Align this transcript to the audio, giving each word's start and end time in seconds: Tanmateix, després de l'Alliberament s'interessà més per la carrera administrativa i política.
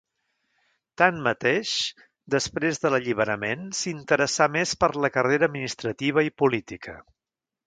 Tanmateix, 1.01 1.73
després 2.35 2.81
de 2.85 2.91
l'Alliberament 2.93 3.69
s'interessà 3.83 4.49
més 4.59 4.75
per 4.85 4.91
la 5.07 5.13
carrera 5.19 5.51
administrativa 5.53 6.29
i 6.31 6.35
política. 6.45 6.99